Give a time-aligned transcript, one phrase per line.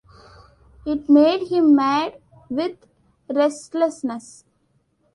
[0.83, 2.19] It made him mad
[2.49, 2.87] with
[3.29, 4.43] restlessness.